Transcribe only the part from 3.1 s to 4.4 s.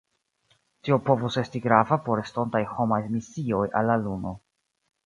misioj al la luno.